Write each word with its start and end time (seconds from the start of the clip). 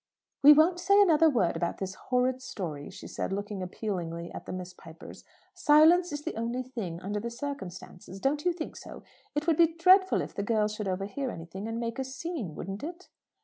"We 0.41 0.51
won't 0.51 0.79
say 0.79 0.99
another 0.99 1.29
word 1.29 1.55
about 1.55 1.77
this 1.77 1.93
horrid 1.93 2.41
story," 2.41 2.89
she 2.89 3.05
said, 3.07 3.31
looking 3.31 3.61
appealingly 3.61 4.31
at 4.31 4.47
the 4.47 4.51
Miss 4.51 4.73
Pipers. 4.73 5.23
"Silence 5.53 6.11
is 6.11 6.23
the 6.23 6.35
only 6.37 6.63
thing 6.63 6.99
under 7.01 7.19
the 7.19 7.29
circumstances. 7.29 8.19
Don't 8.19 8.43
you 8.43 8.51
think 8.51 8.75
so? 8.75 9.03
It 9.35 9.45
would 9.45 9.57
be 9.57 9.67
so 9.67 9.75
dreadful 9.77 10.21
if 10.21 10.33
the 10.33 10.41
girl 10.41 10.67
should 10.67 10.87
overhear 10.87 11.29
anything, 11.29 11.67
and 11.67 11.79
make 11.79 11.99
a 11.99 12.03
scene; 12.03 12.55
wouldn't 12.55 12.83
it?" 12.83 13.09